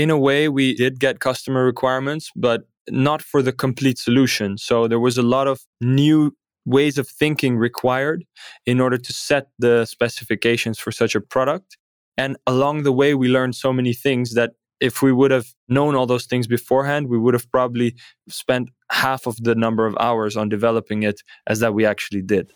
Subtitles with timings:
[0.00, 4.56] in a way, we did get customer requirements, but not for the complete solution.
[4.56, 6.34] So there was a lot of new
[6.64, 8.24] ways of thinking required
[8.64, 11.76] in order to set the specifications for such a product.
[12.16, 15.94] And along the way, we learned so many things that if we would have known
[15.94, 17.94] all those things beforehand, we would have probably
[18.26, 22.50] spent half of the number of hours on developing it as that we actually did.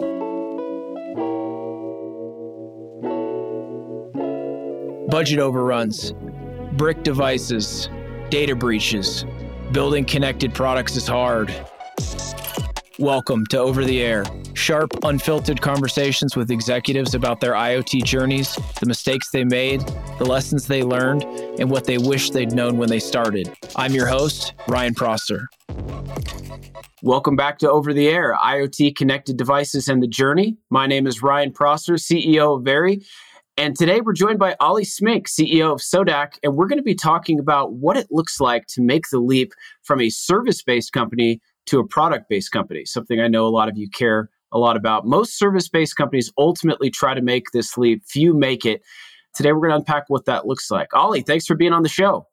[5.11, 6.15] Budget overruns,
[6.77, 7.89] brick devices,
[8.31, 9.25] data breaches.
[9.71, 11.55] Building connected products is hard.
[12.99, 14.25] Welcome to Over the Air,
[14.55, 19.83] sharp, unfiltered conversations with executives about their IoT journeys, the mistakes they made,
[20.19, 21.23] the lessons they learned,
[21.61, 23.53] and what they wish they'd known when they started.
[23.77, 25.47] I'm your host, Ryan Prosser.
[27.03, 30.57] Welcome back to Over the Air, IoT connected devices and the journey.
[30.71, 33.03] My name is Ryan Prosser, CEO of Very.
[33.57, 36.97] And today we're joined by Ollie Smeenk, CEO of SODAQ, and we're going to be
[36.97, 39.53] talking about what it looks like to make the leap
[39.85, 43.69] from a service based company to a product based company, something I know a lot
[43.69, 45.07] of you care a lot about.
[45.07, 48.83] Most service based companies ultimately try to make this leap, few make it.
[49.35, 50.93] Today, we're going to unpack what that looks like.
[50.93, 52.27] Ollie, thanks for being on the show.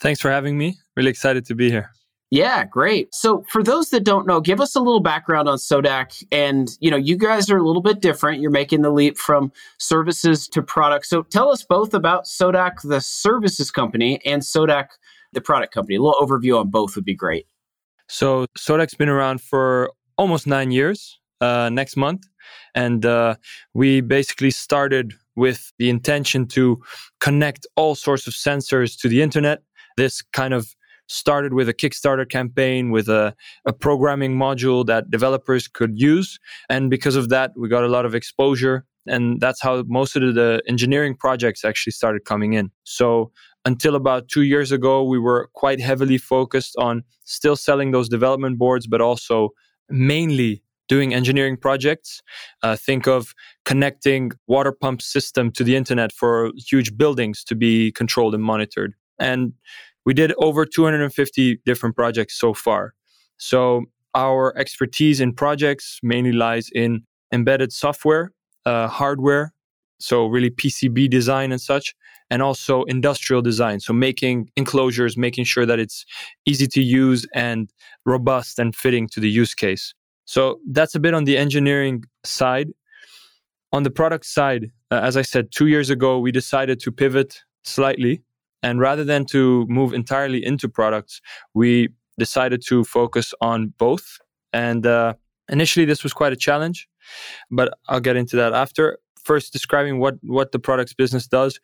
[0.00, 0.78] Thanks for having me.
[0.96, 1.90] Really excited to be here.
[2.30, 3.12] Yeah, great.
[3.12, 6.24] So for those that don't know, give us a little background on SODAQ.
[6.30, 8.40] And you know, you guys are a little bit different.
[8.40, 11.08] You're making the leap from services to products.
[11.08, 14.86] So tell us both about SODAQ, the services company, and SODAQ,
[15.32, 15.96] the product company.
[15.96, 17.46] A little overview on both would be great.
[18.08, 21.16] So SODAQ's been around for almost nine years.
[21.42, 22.28] Uh, next month,
[22.74, 23.34] and uh,
[23.72, 26.78] we basically started with the intention to
[27.18, 29.62] connect all sorts of sensors to the internet.
[29.96, 30.74] This kind of
[31.10, 33.34] started with a Kickstarter campaign with a,
[33.66, 36.38] a, programming module that developers could use.
[36.68, 38.86] And because of that, we got a lot of exposure.
[39.06, 42.70] And that's how most of the engineering projects actually started coming in.
[42.84, 43.32] So
[43.64, 48.58] until about two years ago, we were quite heavily focused on still selling those development
[48.58, 49.50] boards, but also
[49.88, 52.22] mainly doing engineering projects.
[52.62, 57.90] Uh, think of connecting water pump system to the internet for huge buildings to be
[57.92, 58.94] controlled and monitored.
[59.18, 59.52] And
[60.06, 62.94] we did over 250 different projects so far.
[63.36, 63.84] So
[64.14, 67.02] our expertise in projects mainly lies in
[67.32, 68.32] embedded software,
[68.66, 69.52] uh, hardware,
[69.98, 71.94] so really PCB design and such,
[72.30, 73.80] and also industrial design.
[73.80, 76.04] So making enclosures, making sure that it's
[76.46, 77.70] easy to use and
[78.06, 79.94] robust and fitting to the use case.
[80.24, 82.68] So that's a bit on the engineering side.
[83.72, 87.40] On the product side, uh, as I said, two years ago, we decided to pivot
[87.64, 88.22] slightly.
[88.62, 91.20] And rather than to move entirely into products,
[91.54, 91.88] we
[92.18, 94.18] decided to focus on both.
[94.52, 95.14] And uh,
[95.48, 96.88] initially, this was quite a challenge,
[97.50, 98.98] but I'll get into that after.
[99.24, 101.60] First, describing what, what the products business does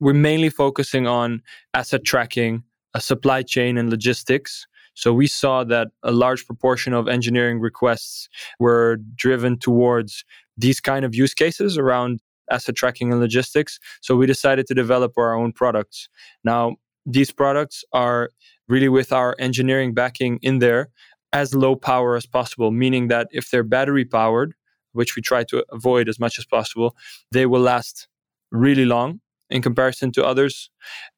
[0.00, 2.62] we're mainly focusing on asset tracking,
[2.94, 4.66] a supply chain, and logistics.
[4.94, 8.28] So we saw that a large proportion of engineering requests
[8.60, 10.24] were driven towards
[10.56, 13.78] these kind of use cases around asset tracking and logistics.
[14.02, 16.08] So we decided to develop our own products.
[16.44, 18.30] Now, these products are
[18.68, 20.88] really with our engineering backing in there
[21.32, 24.54] as low power as possible, meaning that if they're battery powered,
[24.92, 26.96] which we try to avoid as much as possible,
[27.32, 28.08] they will last
[28.52, 30.70] really long in comparison to others.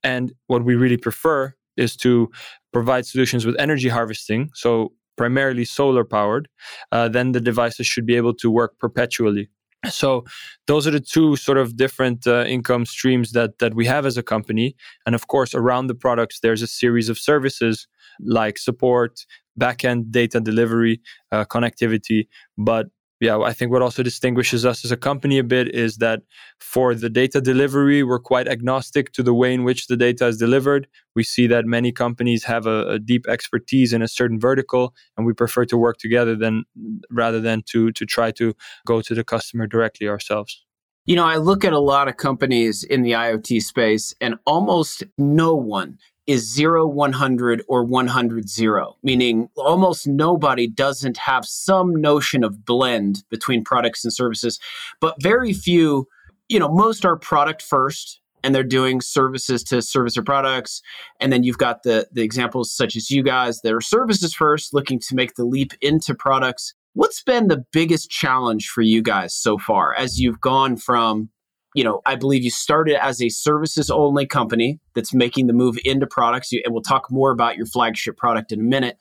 [0.02, 2.30] And what we really prefer is to
[2.72, 6.48] provide solutions with energy harvesting, so primarily solar powered,
[6.92, 9.48] uh, then the devices should be able to work perpetually.
[9.88, 10.24] So
[10.66, 14.16] those are the two sort of different uh, income streams that that we have as
[14.16, 17.86] a company, and of course around the products there's a series of services
[18.20, 19.20] like support,
[19.60, 21.00] backend data delivery,
[21.32, 22.26] uh, connectivity,
[22.56, 22.86] but
[23.18, 26.20] yeah, I think what also distinguishes us as a company a bit is that
[26.60, 30.36] for the data delivery, we're quite agnostic to the way in which the data is
[30.36, 30.86] delivered.
[31.14, 35.26] We see that many companies have a, a deep expertise in a certain vertical, and
[35.26, 36.64] we prefer to work together than
[37.10, 38.54] rather than to to try to
[38.86, 40.62] go to the customer directly ourselves.
[41.06, 45.04] You know, I look at a lot of companies in the IoT space, and almost
[45.16, 52.42] no one is 0 100 or 100 0 meaning almost nobody doesn't have some notion
[52.42, 54.58] of blend between products and services
[55.00, 56.06] but very few
[56.48, 60.80] you know most are product first and they're doing services to service their products.
[61.18, 64.72] And then you've got the the examples such as you guys that are services first
[64.72, 66.72] looking to make the leap into products.
[66.94, 71.28] What's been the biggest challenge for you guys so far as you've gone from
[71.76, 75.76] you know, I believe you started as a services only company that's making the move
[75.84, 76.50] into products.
[76.50, 78.96] And we'll talk more about your flagship product in a minute.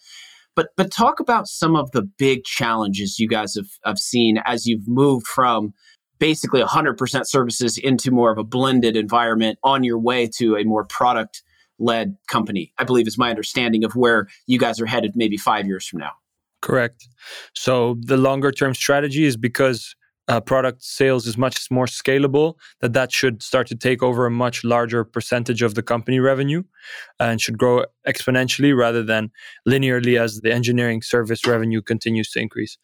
[0.58, 4.66] But but talk about some of the big challenges you guys have, have seen as
[4.66, 5.74] you've moved from
[6.20, 10.84] basically 100% services into more of a blended environment on your way to a more
[10.84, 11.44] product
[11.80, 15.66] led company, I believe is my understanding of where you guys are headed maybe five
[15.66, 16.12] years from now.
[16.62, 17.08] Correct.
[17.54, 19.96] So the longer term strategy is because
[20.28, 24.32] uh, product sales is much more scalable that that should start to take over a
[24.32, 26.64] much larger percentage of the company revenue
[27.20, 29.32] and should grow exponentially rather than
[29.68, 32.78] linearly as the engineering service revenue continues to increase.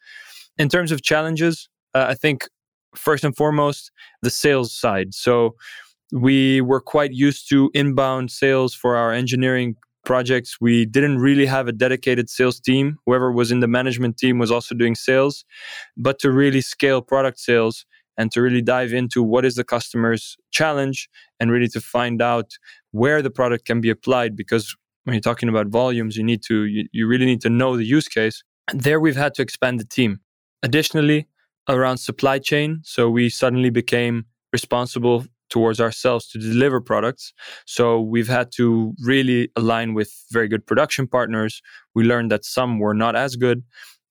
[0.58, 2.48] In terms of challenges uh, i think
[2.96, 3.92] first and foremost
[4.22, 5.14] the sales side.
[5.14, 5.56] So
[6.12, 10.58] we were quite used to inbound sales for our engineering projects.
[10.60, 12.98] We didn't really have a dedicated sales team.
[13.06, 15.46] Whoever was in the management team was also doing sales.
[15.98, 17.86] But to really scale product sales
[18.18, 21.10] and to really dive into what is the customer's challenge
[21.40, 22.52] and really to find out
[22.92, 26.66] where the product can be applied because when you're talking about volumes you need to
[26.66, 28.44] you, you really need to know the use case
[28.74, 30.20] there we've had to expand the team
[30.62, 31.28] additionally
[31.70, 37.34] around supply chain so we suddenly became responsible towards ourselves to deliver products.
[37.68, 41.62] So we've had to really align with very good production partners.
[41.94, 43.64] We learned that some were not as good.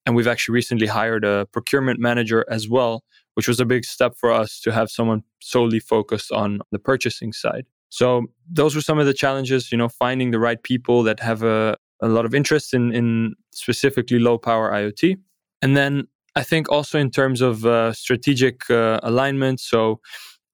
[0.05, 3.03] And we've actually recently hired a procurement manager as well,
[3.35, 7.33] which was a big step for us to have someone solely focused on the purchasing
[7.33, 7.65] side.
[7.89, 11.43] So those were some of the challenges, you know, finding the right people that have
[11.43, 15.17] a, a lot of interest in, in specifically low power IoT.
[15.61, 19.59] And then I think also in terms of uh, strategic uh, alignment.
[19.59, 19.99] So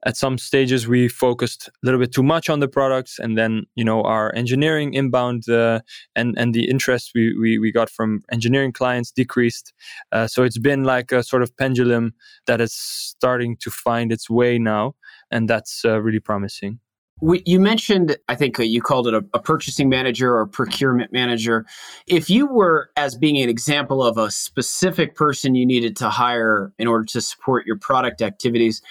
[0.06, 3.64] at some stages we focused a little bit too much on the products and then
[3.76, 5.80] you know our engineering inbound uh,
[6.16, 9.74] and and the interest we, we we got from engineering clients decreased
[10.12, 12.14] uh, so it's been like a sort of pendulum
[12.46, 14.94] that is starting to find its way now
[15.32, 16.80] and that's uh, really promising
[17.20, 21.12] we, you mentioned, I think uh, you called it a, a, purchasing manager or procurement
[21.12, 21.66] manager.
[22.06, 26.72] If you were, as being an example of a specific person you needed to hire
[26.78, 28.84] in order to support your product activities,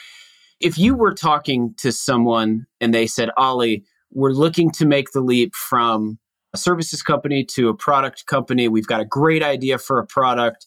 [0.61, 5.20] if you were talking to someone and they said, Ollie, we're looking to make the
[5.20, 6.19] leap from
[6.55, 10.67] a services company to a product company, we've got a great idea for a product,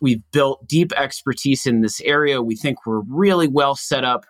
[0.00, 4.26] we've built deep expertise in this area, we think we're really well set up.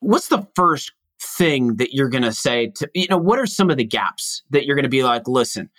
[0.00, 3.70] What's the first thing that you're going to say to, you know, what are some
[3.70, 5.70] of the gaps that you're going to be like, listen,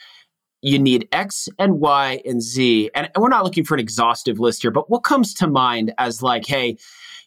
[0.61, 2.89] you need X and Y and Z.
[2.95, 6.23] And we're not looking for an exhaustive list here, but what comes to mind as
[6.23, 6.77] like, hey,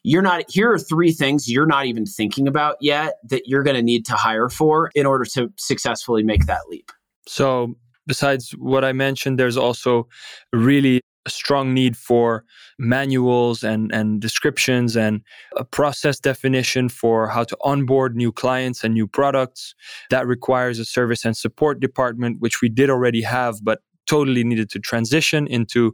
[0.03, 3.75] you're not here are three things you're not even thinking about yet that you're going
[3.75, 6.91] to need to hire for in order to successfully make that leap
[7.27, 10.07] so besides what i mentioned there's also
[10.53, 12.45] really a strong need for
[12.79, 15.21] manuals and, and descriptions and
[15.57, 19.75] a process definition for how to onboard new clients and new products.
[20.09, 24.69] That requires a service and support department, which we did already have, but totally needed
[24.69, 25.91] to transition into,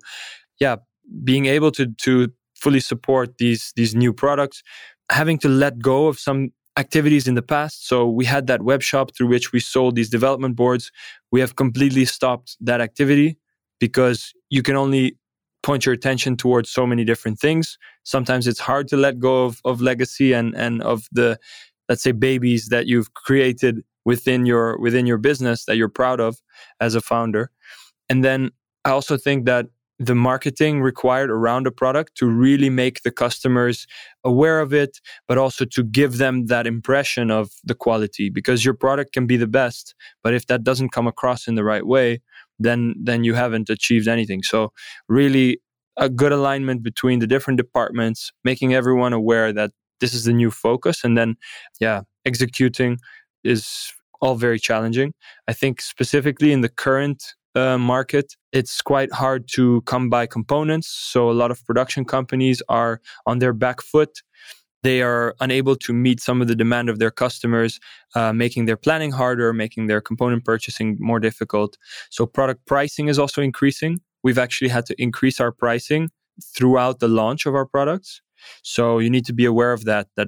[0.59, 0.75] yeah,
[1.23, 2.31] being able to, to
[2.63, 4.63] fully support these these new products
[5.09, 7.87] having to let go of some activities in the past.
[7.87, 10.91] So we had that web shop through which we sold these development boards.
[11.31, 13.37] We have completely stopped that activity
[13.79, 15.17] because you can only
[15.61, 17.77] point your attention towards so many different things.
[18.03, 21.37] Sometimes it's hard to let go of, of legacy and and of the
[21.89, 26.41] let's say babies that you've created within your within your business that you're proud of
[26.79, 27.51] as a founder.
[28.09, 28.51] And then
[28.85, 29.65] i also think that
[30.05, 33.87] the marketing required around a product to really make the customers
[34.23, 38.73] aware of it, but also to give them that impression of the quality because your
[38.73, 42.21] product can be the best, but if that doesn't come across in the right way,
[42.59, 44.43] then then you haven't achieved anything.
[44.43, 44.71] So
[45.07, 45.59] really
[45.97, 50.51] a good alignment between the different departments, making everyone aware that this is the new
[50.51, 51.35] focus and then
[51.79, 52.97] yeah, executing
[53.43, 53.91] is
[54.21, 55.13] all very challenging.
[55.47, 60.87] I think specifically in the current uh, market, it's quite hard to come by components.
[60.87, 64.21] So a lot of production companies are on their back foot.
[64.81, 67.79] They are unable to meet some of the demand of their customers,
[68.15, 71.77] uh, making their planning harder, making their component purchasing more difficult.
[72.09, 74.01] So product pricing is also increasing.
[74.23, 76.09] We've actually had to increase our pricing
[76.55, 78.21] throughout the launch of our products.
[78.61, 80.07] So you need to be aware of that.
[80.15, 80.27] That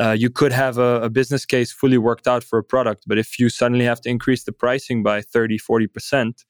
[0.00, 3.18] uh, you could have a, a, business case fully worked out for a product, but
[3.18, 6.44] if you suddenly have to increase the pricing by 30, 40%,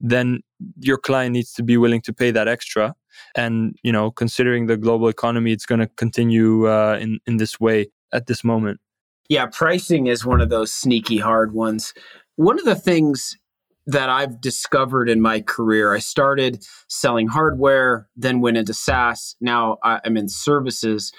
[0.00, 0.40] then
[0.78, 2.94] your client needs to be willing to pay that extra.
[3.36, 7.58] And, you know, considering the global economy, it's going to continue uh, in, in this
[7.58, 8.80] way at this moment.
[9.28, 11.94] Yeah, pricing is one of those sneaky hard ones.
[12.36, 13.36] One of the things
[13.86, 15.92] that I've discovered in my career.
[15.92, 19.36] I started selling hardware, then went into SaaS.
[19.40, 21.12] Now I'm in services,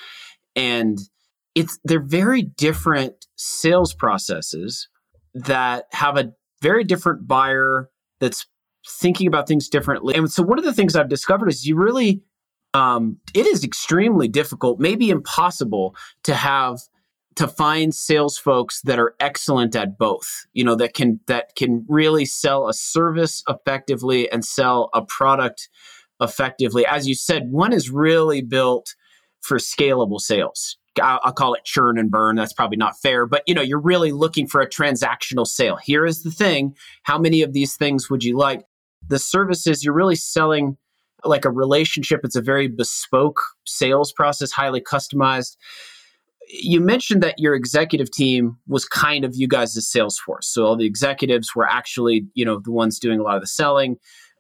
[0.56, 0.98] and
[1.54, 4.88] it's they're very different sales processes
[5.34, 8.48] that have a very different buyer that's
[8.88, 10.16] thinking about things differently.
[10.16, 12.24] And so one of the things I've discovered is you really
[12.74, 16.80] um, it is extremely difficult, maybe impossible, to have
[17.36, 21.86] to find sales folks that are excellent at both you know that can that can
[21.88, 25.70] really sell a service effectively and sell a product
[26.22, 26.86] effectively.
[26.86, 28.96] As you said one is really built
[29.42, 30.78] for scalable sales.
[31.02, 32.38] I'll, call it churn and burn.
[32.38, 35.78] That's probably not fair but you know you're really looking for a transactional sale.
[35.78, 36.76] Here is the thing.
[37.04, 38.64] How many of these things would you like?
[39.08, 40.78] The services you're really selling
[41.26, 42.22] like a relationship.
[42.24, 45.58] It's a very bespoke sales process highly customized
[46.50, 50.48] you mentioned that your executive team was kind of you guys' sales force.
[50.48, 53.48] So all the executives were actually, you know, the ones doing a lot of the
[53.48, 53.98] selling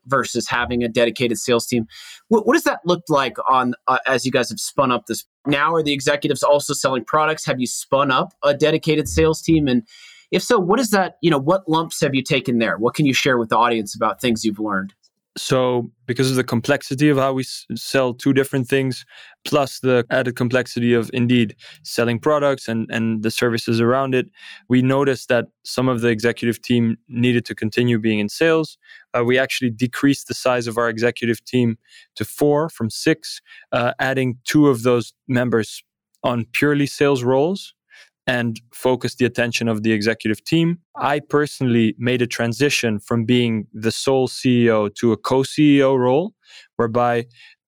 [0.08, 1.88] versus having a dedicated sales team.
[2.28, 5.26] What, what does that look like on uh, as you guys have spun up this?
[5.48, 7.46] Now are the executives also selling products?
[7.46, 9.68] Have you spun up a dedicated sales team?
[9.68, 9.84] And
[10.32, 11.16] if so, what is that?
[11.22, 12.78] You know, what lumps have you taken there?
[12.78, 14.94] What can you share with the audience about things you've learned?
[15.38, 19.06] So, because of the complexity of how we s- sell two different things,
[19.44, 24.28] plus the added complexity of indeed selling products and, and the services around it,
[24.70, 28.78] we noticed that some of the executive team needed to continue being in sales.
[29.14, 31.78] Uh, we actually decreased the size of our executive team
[32.16, 33.42] to four from six,
[33.74, 35.84] uh, adding two of those members
[36.24, 37.75] on purely sales roles
[38.28, 40.80] and focus the attention of the executive team.
[40.98, 46.34] I personally made a transition from being the sole CEO to a co CEO role,
[46.78, 47.26] whereby,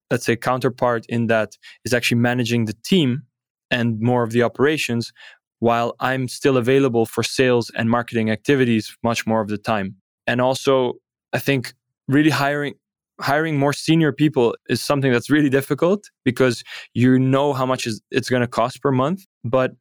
[0.09, 3.23] let's say, counterpart in that is actually managing the team
[3.69, 5.11] and more of the operations,
[5.59, 9.95] while I'm still available for sales and marketing activities much more of the time.
[10.25, 10.93] And also,
[11.33, 11.73] I think
[12.07, 12.75] really hiring
[13.19, 17.99] hiring more senior people is something that's really difficult because you know how much is,
[18.11, 19.71] it's going to cost per month but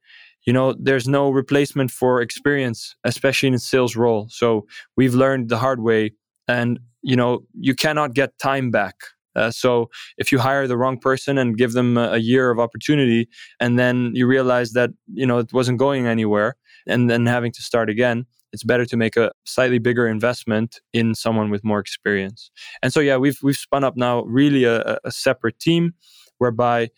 [0.47, 4.27] you know there's no replacement for experience especially in a sales role.
[4.31, 6.13] So we've learned the hard way
[6.49, 8.95] and you know you cannot get time back.
[9.35, 12.59] Uh, so if you hire the wrong person and give them a, a, year of
[12.59, 13.29] opportunity
[13.61, 17.61] and then you realize that you know it wasn't going anywhere and then having to
[17.61, 22.51] start again it's better to make a slightly bigger investment in someone with more experience.
[22.83, 25.93] And so yeah we've we've spun up now really a, a separate team
[26.39, 26.89] whereby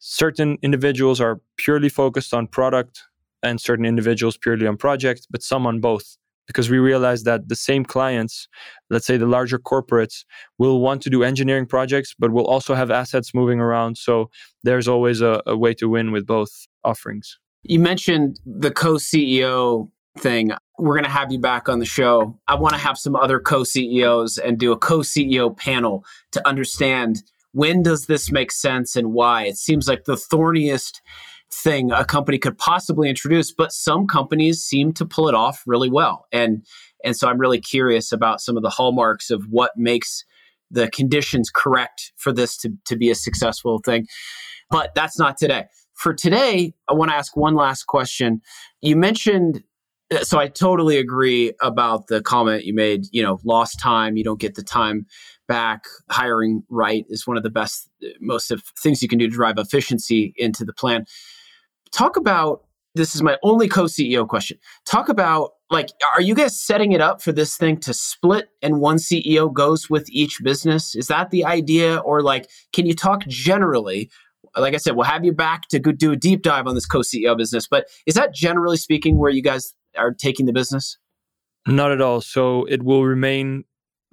[0.00, 3.02] certain individuals are purely focused on product
[3.42, 6.16] and certain individuals purely on project, but some on both.
[6.46, 8.48] Because we realize that the same clients,
[8.88, 10.24] let's say the larger corporates,
[10.58, 13.96] will want to do engineering projects, but will also have assets moving around.
[13.98, 14.30] So
[14.64, 17.38] there's always a, a way to win with both offerings.
[17.62, 20.50] You mentioned the co CEO thing.
[20.78, 22.36] We're going to have you back on the show.
[22.48, 26.46] I want to have some other co CEOs and do a co CEO panel to
[26.48, 29.44] understand when does this make sense and why?
[29.44, 31.00] It seems like the thorniest
[31.52, 35.90] thing a company could possibly introduce, but some companies seem to pull it off really
[35.90, 36.26] well.
[36.32, 36.64] And
[37.04, 40.24] and so I'm really curious about some of the hallmarks of what makes
[40.70, 44.06] the conditions correct for this to, to be a successful thing.
[44.70, 45.64] But that's not today.
[45.94, 48.40] For today, I want to ask one last question.
[48.80, 49.64] You mentioned
[50.22, 54.40] so I totally agree about the comment you made, you know, lost time, you don't
[54.40, 55.06] get the time
[55.46, 55.84] back.
[56.10, 57.88] Hiring right is one of the best,
[58.20, 61.04] most of things you can do to drive efficiency into the plan.
[61.92, 62.64] Talk about
[62.94, 64.58] this is my only co-CEO question.
[64.84, 68.80] Talk about like are you guys setting it up for this thing to split and
[68.80, 70.96] one CEO goes with each business?
[70.96, 74.10] Is that the idea or like can you talk generally?
[74.56, 77.36] Like I said, we'll have you back to do a deep dive on this co-CEO
[77.36, 80.98] business, but is that generally speaking where you guys are taking the business?
[81.66, 82.20] Not at all.
[82.20, 83.64] So it will remain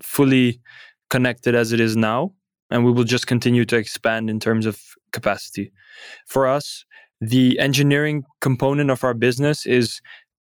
[0.02, 0.62] fully
[1.10, 2.34] connected as it is now,
[2.70, 4.82] and we will just continue to expand in terms of
[5.12, 5.72] capacity.
[6.28, 6.86] For us,
[7.22, 10.02] the engineering component of our business is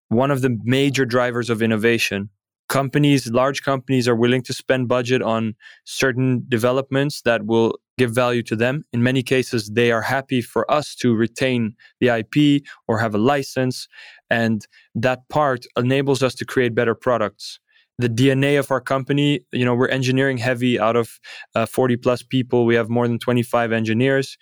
[0.08, 2.30] one of the major drivers of innovation.
[2.68, 8.42] Companies, large companies, are willing to spend budget on certain developments that will give value
[8.42, 8.84] to them.
[8.92, 13.18] In many cases, they are happy for us to retain the IP or have a
[13.18, 13.88] license.
[14.30, 17.60] And that part enables us to create better products
[17.98, 21.20] the DNA of our company, you know, we're engineering heavy out of
[21.54, 22.66] uh, 40 plus people.
[22.66, 24.36] We have more than 25 engineers.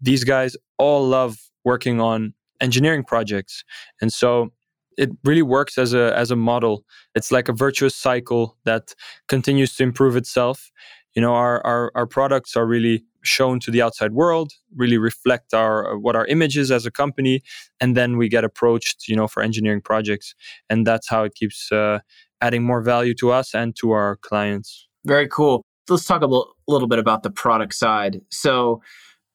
[0.00, 3.64] These guys all love working on engineering projects.
[4.00, 4.52] And so
[4.98, 6.84] it really works as a as a model.
[7.14, 8.94] It's like a virtuous cycle that
[9.28, 10.70] continues to improve itself.
[11.14, 15.52] You know, our our, our products are really shown to the outside world, really reflect
[15.54, 17.42] our what our image is as a company,
[17.80, 20.34] and then we get approached, you know, for engineering projects,
[20.68, 22.00] and that's how it keeps uh,
[22.40, 24.88] adding more value to us and to our clients.
[25.04, 25.62] Very cool.
[25.88, 28.20] Let's talk a little, little bit about the product side.
[28.30, 28.80] So,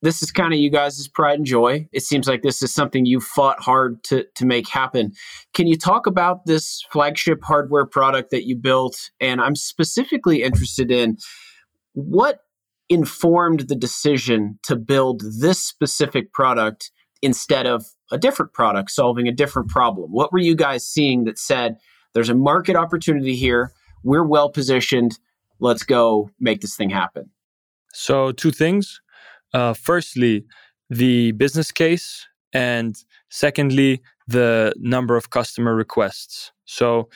[0.01, 1.87] this is kind of you guys' pride and joy.
[1.91, 5.11] It seems like this is something you fought hard to, to make happen.
[5.53, 9.09] Can you talk about this flagship hardware product that you built?
[9.19, 11.17] And I'm specifically interested in
[11.95, 12.41] what
[12.89, 19.31] informed the decision to build this specific product instead of a different product solving a
[19.31, 20.11] different problem?
[20.11, 21.77] What were you guys seeing that said
[22.13, 23.71] there's a market opportunity here?
[24.03, 25.17] We're well positioned.
[25.59, 27.31] Let's go make this thing happen.
[27.93, 29.01] So, two things.
[29.53, 30.45] Uh, firstly,
[30.89, 32.95] the business case, and
[33.29, 36.51] secondly, the number of customer requests.
[36.65, 37.09] So,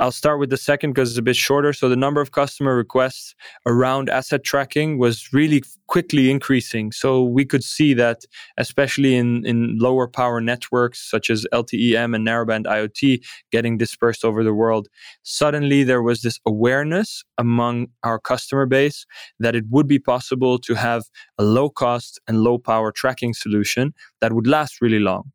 [0.00, 1.72] I'll start with the second because it's a bit shorter.
[1.72, 3.34] So the number of customer requests
[3.66, 6.92] around asset tracking was really quickly increasing.
[6.92, 8.24] So we could see that,
[8.58, 14.44] especially in, in lower power networks such as LTE-M and narrowband IoT getting dispersed over
[14.44, 14.86] the world,
[15.24, 19.04] suddenly there was this awareness among our customer base
[19.40, 21.04] that it would be possible to have
[21.38, 25.32] a low cost and low power tracking solution that would last really long.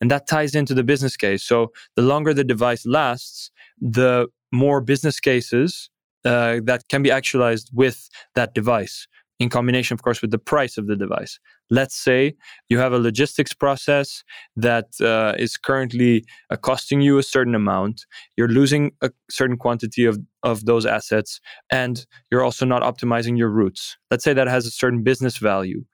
[0.00, 1.42] And that ties into the business case.
[1.42, 5.90] So the longer the device lasts, the more business cases
[6.24, 9.06] uh, that can be actualized with that device
[9.38, 11.38] in combination, of course, with the price of the device.
[11.68, 12.34] Let's say
[12.68, 14.22] you have a logistics process
[14.56, 18.06] that uh, is currently uh, costing you a certain amount.
[18.36, 21.40] You're losing a certain quantity of, of those assets,
[21.70, 23.96] and you're also not optimizing your routes.
[24.10, 25.84] Let's say that has a certain business value.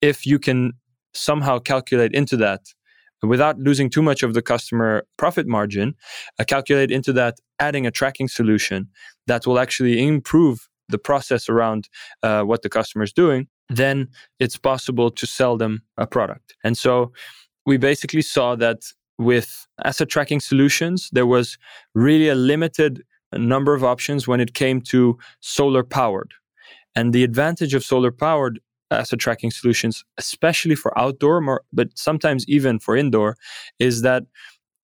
[0.00, 0.72] If you can
[1.14, 2.60] somehow calculate into that
[3.22, 5.94] without losing too much of the customer profit margin,
[6.38, 8.88] uh, calculate into that adding a tracking solution
[9.26, 11.88] that will actually improve the process around
[12.22, 14.08] uh, what the customer is doing, then
[14.38, 16.54] it's possible to sell them a product.
[16.64, 17.12] And so
[17.66, 18.78] we basically saw that
[19.18, 21.58] with asset tracking solutions, there was
[21.94, 26.32] really a limited number of options when it came to solar powered.
[26.94, 28.60] And the advantage of solar powered
[28.90, 33.36] asset tracking solutions, especially for outdoor, but sometimes even for indoor,
[33.78, 34.24] is that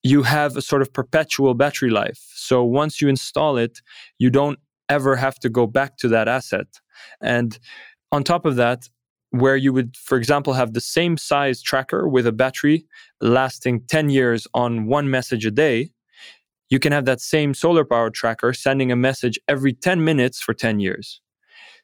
[0.03, 2.21] you have a sort of perpetual battery life.
[2.35, 3.81] So once you install it,
[4.19, 4.59] you don't
[4.89, 6.67] ever have to go back to that asset.
[7.21, 7.59] And
[8.13, 8.89] on top of that,
[9.31, 12.87] where you would, for example, have the same size tracker with a battery
[13.21, 15.91] lasting 10 years on one message a day,
[16.71, 20.55] you can have that same solar power tracker sending a message every 10 minutes for
[20.55, 21.21] 10 years.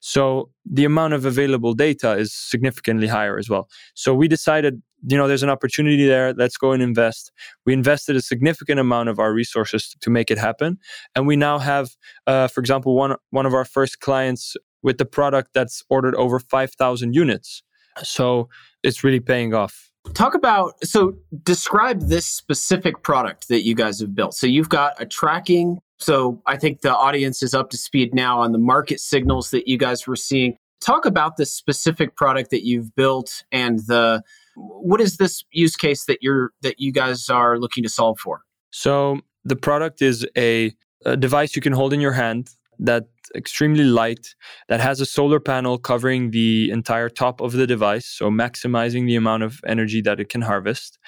[0.00, 3.68] So the amount of available data is significantly higher as well.
[3.94, 6.32] So we decided, you know, there's an opportunity there.
[6.32, 7.30] Let's go and invest.
[7.66, 10.78] We invested a significant amount of our resources to make it happen,
[11.14, 11.90] and we now have,
[12.26, 16.38] uh, for example, one one of our first clients with the product that's ordered over
[16.38, 17.62] five thousand units.
[18.02, 18.48] So
[18.82, 19.90] it's really paying off.
[20.14, 24.34] Talk about so describe this specific product that you guys have built.
[24.34, 28.40] So you've got a tracking so I think the audience is up to speed now
[28.40, 30.56] on the market signals that you guys were seeing.
[30.80, 34.22] Talk about the specific product that you've built and the
[34.56, 38.40] what is this use case that you're that you guys are looking to solve for?
[38.70, 40.72] So the product is a,
[41.04, 43.04] a device you can hold in your hand that
[43.36, 44.34] extremely light
[44.68, 49.14] that has a solar panel covering the entire top of the device so maximizing the
[49.14, 50.98] amount of energy that it can harvest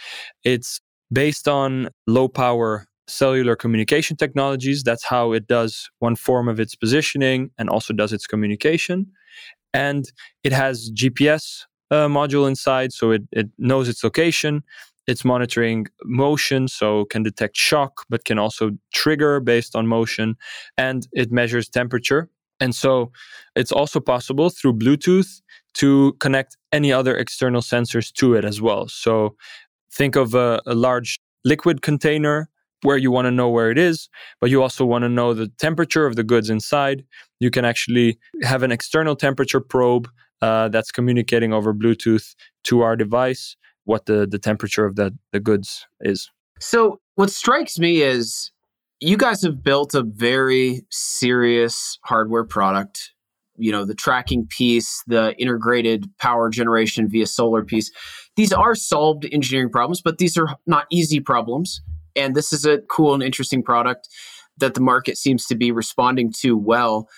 [0.44, 4.82] it's based on low power cellular communication technologies.
[4.82, 9.06] That's how it does one form of its positioning and also does its communication.
[9.74, 10.04] And
[10.44, 14.62] it has GPS uh, module inside, so it, it knows its location.
[15.06, 20.36] It's monitoring motion, so can detect shock, but can also trigger based on motion.
[20.76, 22.28] And it measures temperature.
[22.60, 23.10] And so
[23.56, 25.42] it's also possible through Bluetooth
[25.74, 28.86] to connect any other external sensors to it as well.
[28.88, 29.34] So
[29.92, 32.48] think of a, a large liquid container
[32.82, 34.08] where you want to know where it is,
[34.40, 37.04] but you also want to know the temperature of the goods inside.
[37.40, 40.08] You can actually have an external temperature probe
[40.40, 45.40] uh, that's communicating over Bluetooth to our device what the, the temperature of the, the
[45.40, 46.30] goods is.
[46.60, 48.52] So, what strikes me is
[49.00, 53.12] you guys have built a very serious hardware product.
[53.56, 57.90] You know, the tracking piece, the integrated power generation via solar piece.
[58.36, 61.82] These are solved engineering problems, but these are not easy problems.
[62.16, 64.08] And this is a cool and interesting product
[64.58, 67.08] that the market seems to be responding to well.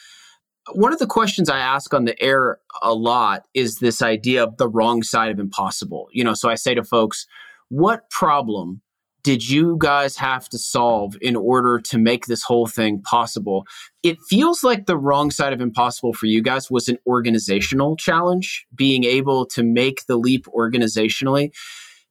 [0.72, 4.56] One of the questions I ask on the air a lot is this idea of
[4.56, 6.08] the wrong side of impossible.
[6.12, 7.26] You know, so I say to folks,
[7.68, 8.80] what problem
[9.24, 13.66] did you guys have to solve in order to make this whole thing possible?
[14.02, 18.66] It feels like the wrong side of impossible for you guys was an organizational challenge,
[18.74, 21.52] being able to make the leap organizationally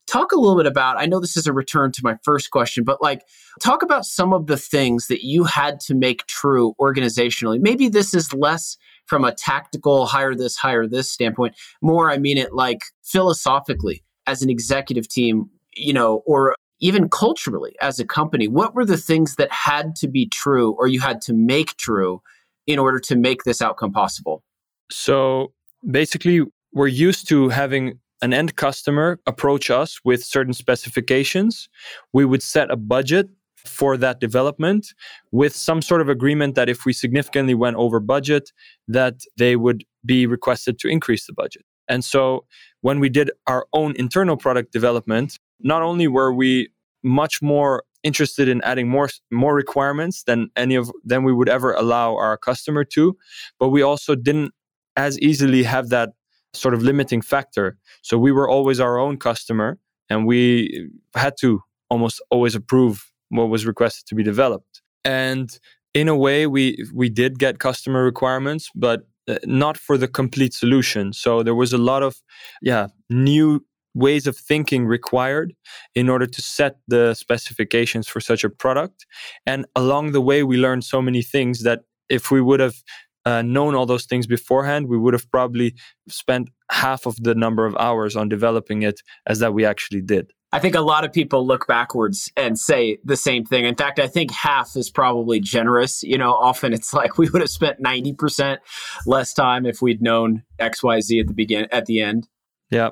[0.08, 2.84] talk a little bit about i know this is a return to my first question
[2.84, 3.22] but like
[3.62, 7.60] talk about some of the things that you had to make true organizationally.
[7.60, 11.56] Maybe this is less from a tactical hire this hire this standpoint.
[11.82, 17.76] More i mean it like philosophically as an executive team you know or even culturally
[17.80, 18.48] as a company.
[18.48, 22.22] What were the things that had to be true or you had to make true
[22.68, 24.44] in order to make this outcome possible?
[24.92, 25.54] So
[25.90, 26.42] basically
[26.74, 31.68] we're used to having an end customer approach us with certain specifications,
[32.14, 33.28] we would set a budget
[33.66, 34.94] for that development
[35.32, 38.52] with some sort of agreement that if we significantly went over budget
[38.88, 41.64] that they would be requested to increase the budget.
[41.90, 42.46] And so
[42.82, 46.70] when we did our own internal product development not only were we
[47.04, 51.74] much more interested in adding more more requirements than any of than we would ever
[51.74, 53.16] allow our customer to
[53.60, 54.52] but we also didn't
[54.98, 56.10] as easily have that
[56.54, 59.78] sort of limiting factor so we were always our own customer
[60.10, 64.82] and we had to almost always approve what was requested to be developed.
[65.04, 65.58] And
[65.94, 70.54] in a way, we we did get customer requirements, but uh, not for the complete
[70.54, 71.14] solution.
[71.14, 72.22] So there was a lot of
[72.62, 75.54] yeah new ways of thinking required
[75.94, 79.06] in order to set the specifications for such a product.
[79.46, 82.78] And along the way, we learned so many things that if we would have
[83.26, 85.76] uh, known all those things beforehand, we would have probably
[86.08, 90.32] spent half of the number of hours on developing it as that we actually did.
[90.52, 93.66] I think a lot of people look backwards and say the same thing.
[93.66, 96.04] In fact, I think half is probably generous.
[96.04, 98.60] You know, often it's like we would have spent 90%
[99.08, 102.28] less time if we'd known XYZ at the begin at the end.
[102.70, 102.92] Yeah.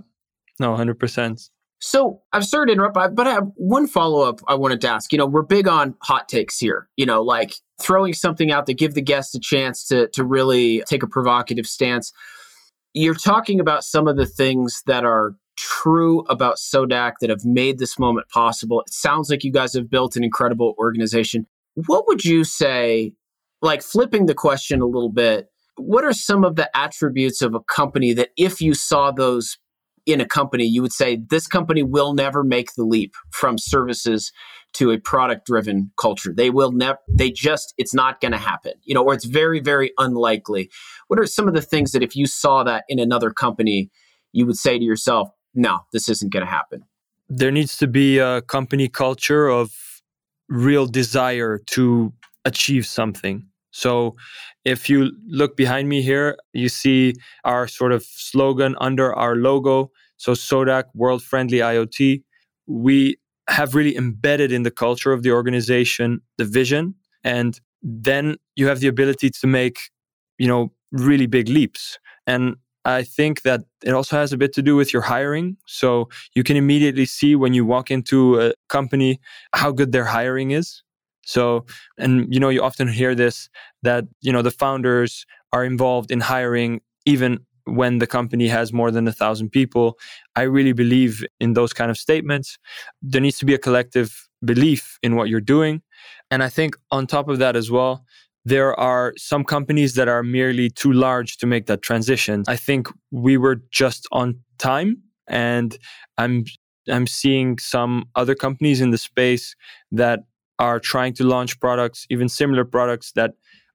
[0.59, 1.49] No, 100%.
[1.81, 5.11] So I'm sorry to interrupt, but I have one follow up I wanted to ask.
[5.11, 6.87] You know, we're big on hot takes here.
[6.95, 10.83] You know, like throwing something out to give the guest a chance to to really
[10.87, 12.13] take a provocative stance.
[12.93, 17.79] You're talking about some of the things that are true about SODAQ that have made
[17.79, 18.81] this moment possible?
[18.81, 21.47] It sounds like you guys have built an incredible organization.
[21.87, 23.13] What would you say,
[23.61, 27.61] like flipping the question a little bit, what are some of the attributes of a
[27.61, 29.57] company that if you saw those
[30.05, 34.31] in a company, you would say this company will never make the leap from services
[34.73, 36.33] to a product driven culture.
[36.35, 39.59] They will never, they just, it's not going to happen, you know, or it's very,
[39.59, 40.69] very unlikely.
[41.07, 43.89] What are some of the things that if you saw that in another company,
[44.31, 46.83] you would say to yourself, no, this isn't going to happen?
[47.27, 49.71] There needs to be a company culture of
[50.47, 52.13] real desire to
[52.45, 53.45] achieve something.
[53.71, 54.15] So
[54.65, 59.91] if you look behind me here, you see our sort of slogan under our logo.
[60.17, 62.21] So SODAQ, world friendly IoT.
[62.67, 63.17] We
[63.49, 66.95] have really embedded in the culture of the organization the vision.
[67.23, 69.79] And then you have the ability to make,
[70.37, 71.97] you know, really big leaps.
[72.27, 72.55] And
[72.85, 75.57] I think that it also has a bit to do with your hiring.
[75.65, 79.19] So you can immediately see when you walk into a company
[79.53, 80.83] how good their hiring is.
[81.23, 81.65] So,
[81.97, 83.49] and you know, you often hear this
[83.83, 88.91] that, you know, the founders are involved in hiring even when the company has more
[88.91, 89.97] than a thousand people.
[90.35, 92.57] I really believe in those kind of statements.
[93.01, 95.81] There needs to be a collective belief in what you're doing.
[96.31, 98.03] And I think on top of that as well,
[98.43, 102.43] there are some companies that are merely too large to make that transition.
[102.47, 105.77] I think we were just on time and
[106.17, 106.45] I'm
[106.89, 109.55] I'm seeing some other companies in the space
[109.91, 110.21] that
[110.59, 113.31] are trying to launch products, even similar products that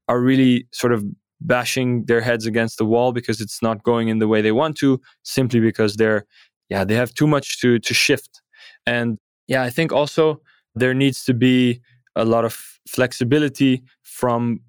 [0.08, 1.04] are really sort of
[1.40, 4.76] bashing their heads against the wall because it's not going in the way they want
[4.78, 6.24] to, simply because they're
[6.68, 8.42] yeah, they have too much to to shift.
[8.86, 10.40] And yeah, I think also
[10.74, 11.80] there needs to be
[12.14, 12.54] a lot of
[12.88, 14.60] flexibility from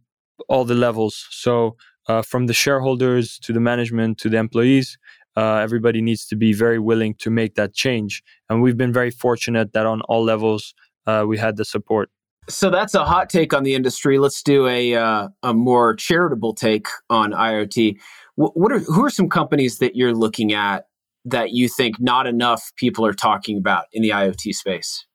[0.49, 1.27] all the levels.
[1.31, 1.75] So,
[2.07, 4.97] uh, from the shareholders to the management to the employees,
[5.35, 8.23] uh, everybody needs to be very willing to make that change.
[8.49, 10.73] And we've been very fortunate that on all levels
[11.07, 12.09] uh, we had the support.
[12.49, 14.19] So that's a hot take on the industry.
[14.19, 17.97] Let's do a uh, a more charitable take on IoT.
[18.35, 20.85] what are who are some companies that you're looking at
[21.25, 25.05] that you think not enough people are talking about in the IoT space?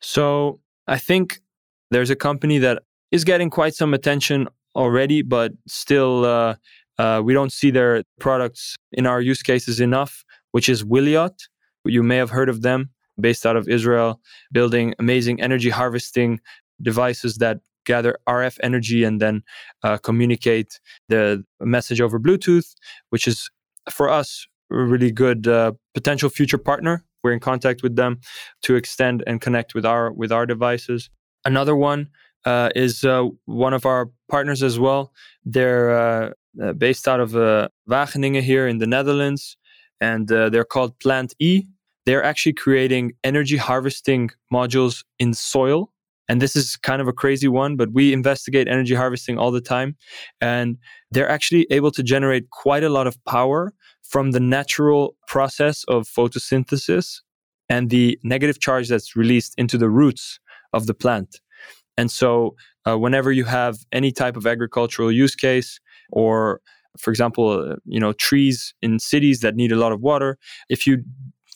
[0.00, 1.40] So I think
[1.90, 6.56] there's a company that is getting quite some attention already, but still uh,
[6.98, 11.34] uh, we don't see their products in our use cases enough, which is Wiliot.
[11.84, 14.20] You may have heard of them, based out of Israel,
[14.52, 16.40] building amazing energy harvesting
[16.82, 19.42] devices that gather RF energy and then
[19.82, 22.74] uh, communicate the message over Bluetooth,
[23.10, 23.50] which is
[23.90, 27.04] for us a really good uh, potential future partner.
[27.22, 28.20] We're in contact with them
[28.62, 31.10] to extend and connect with our with our devices.
[31.44, 32.08] Another one
[32.44, 35.12] uh, is uh, one of our partners as well.
[35.44, 36.30] They're uh,
[36.62, 37.30] uh based out of
[37.88, 39.56] Wageningen here in the Netherlands,
[40.00, 41.64] and they're called Plant E.
[42.06, 45.92] They're actually creating energy harvesting modules in soil.
[46.28, 49.60] And this is kind of a crazy one, but we investigate energy harvesting all the
[49.60, 49.96] time.
[50.40, 50.78] And
[51.10, 56.08] they're actually able to generate quite a lot of power from the natural process of
[56.08, 57.20] photosynthesis
[57.68, 60.38] and the negative charge that's released into the roots
[60.72, 61.40] of the plant.
[61.96, 62.54] And so,
[62.88, 65.80] uh, whenever you have any type of agricultural use case
[66.12, 66.60] or
[66.98, 70.38] for example, uh, you know, trees in cities that need a lot of water.
[70.68, 71.04] If you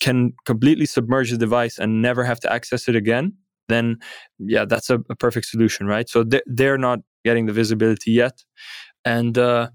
[0.00, 3.32] can completely submerge the device and never have to access it again,
[3.68, 3.98] then
[4.38, 6.08] yeah, that's a, a perfect solution, right?
[6.08, 8.44] So they're, they're not getting the visibility yet,
[9.04, 9.70] and uh,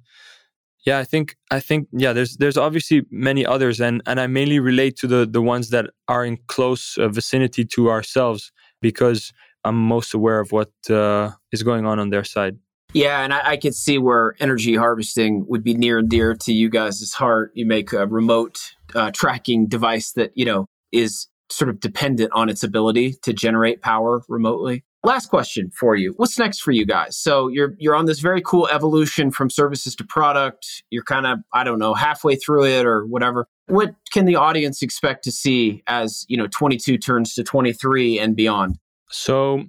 [0.85, 4.59] yeah, I think I think yeah, there's there's obviously many others, and and I mainly
[4.59, 8.51] relate to the the ones that are in close uh, vicinity to ourselves
[8.81, 9.31] because
[9.65, 12.57] I'm most aware of what uh, is going on on their side.
[12.93, 16.53] Yeah, and I, I could see where energy harvesting would be near and dear to
[16.53, 17.51] you guys' heart.
[17.53, 18.59] You make a remote
[18.95, 23.81] uh, tracking device that you know is sort of dependent on its ability to generate
[23.81, 24.83] power remotely.
[25.03, 26.13] Last question for you.
[26.17, 27.15] What's next for you guys?
[27.15, 30.83] So you're you're on this very cool evolution from services to product.
[30.89, 33.47] You're kind of I don't know, halfway through it or whatever.
[33.67, 38.35] What can the audience expect to see as, you know, 22 turns to 23 and
[38.35, 38.77] beyond?
[39.11, 39.65] So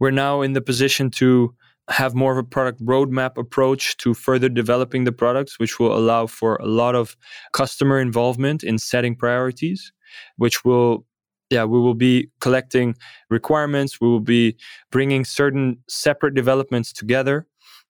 [0.00, 1.54] we're now in the position to
[1.88, 6.26] have more of a product roadmap approach to further developing the products, which will allow
[6.26, 7.16] for a lot of
[7.52, 9.92] customer involvement in setting priorities,
[10.36, 11.04] which will
[11.50, 12.96] yeah, we will be collecting
[13.30, 14.00] requirements.
[14.00, 14.56] We will be
[14.90, 17.46] bringing certain separate developments together.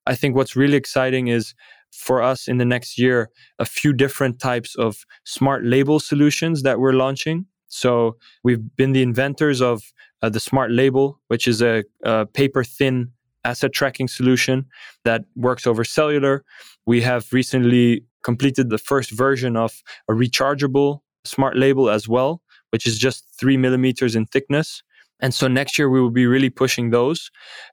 [0.06, 1.54] I think what's really exciting is
[1.90, 6.78] for us in the next year a few different types of smart label solutions that
[6.78, 7.46] we're launching.
[7.68, 9.82] So we've been the inventors of
[10.22, 13.12] uh, the smart label, which is a, a paper thin
[13.46, 14.66] asset tracking solution
[15.04, 16.44] that works over cellular.
[16.86, 22.86] We have recently completed the first version of a rechargeable smart label as well, which
[22.86, 24.82] is just three millimeters in thickness.
[25.20, 27.30] And so next year we will be really pushing those.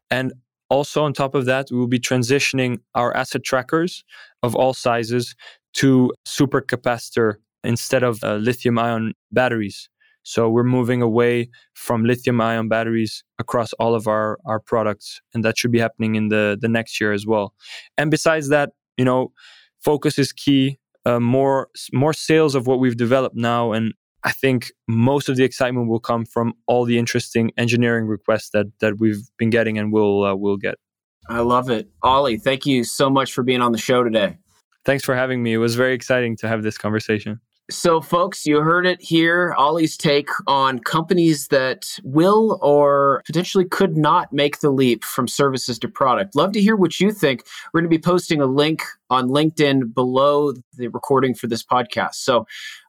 [0.09, 0.31] And
[0.69, 4.03] also on top of that, we will be transitioning our asset trackers
[4.41, 5.35] of all sizes
[5.73, 9.89] to supercapacitor instead of uh, lithium ion batteries.
[10.23, 15.21] So we're moving away from lithium ion batteries across all of our, our products.
[15.33, 17.53] And that should be happening in the, the next year as well.
[17.97, 19.31] And besides that, you know,
[19.81, 20.79] focus is key.
[21.05, 25.43] Uh, more more sales of what we've developed now and I think most of the
[25.43, 29.91] excitement will come from all the interesting engineering requests that that we've been getting and
[29.91, 30.75] will uh, will get.
[31.29, 32.37] I love it, Ollie.
[32.37, 34.37] Thank you so much for being on the show today.
[34.85, 35.53] Thanks for having me.
[35.53, 37.39] It was very exciting to have this conversation.
[37.71, 39.55] So, folks, you heard it here.
[39.57, 45.79] Ollie's take on companies that will or potentially could not make the leap from services
[45.79, 46.35] to product.
[46.35, 47.45] Love to hear what you think.
[47.73, 52.15] We're going to be posting a link on LinkedIn below the recording for this podcast.
[52.15, 52.45] So,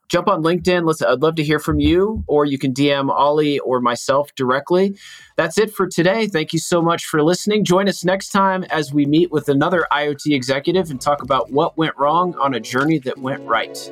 [0.08, 0.84] jump on LinkedIn.
[0.84, 4.96] Let's, I'd love to hear from you, or you can DM Ollie or myself directly.
[5.36, 6.26] That's it for today.
[6.26, 7.64] Thank you so much for listening.
[7.64, 11.76] Join us next time as we meet with another IoT executive and talk about what
[11.78, 13.90] went wrong on a journey that went right.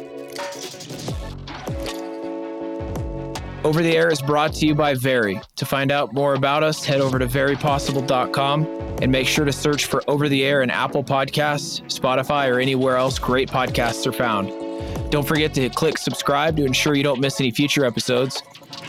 [3.65, 5.41] Over the Air is brought to you by Very.
[5.55, 8.67] To find out more about us, head over to verypossible.com
[9.01, 12.97] and make sure to search for Over the Air in Apple Podcasts, Spotify, or anywhere
[12.97, 14.49] else great podcasts are found.
[15.13, 18.43] Don't forget to click subscribe to ensure you don't miss any future episodes.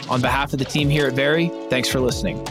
[0.09, 2.43] On behalf of the team here at Very, thanks for listening.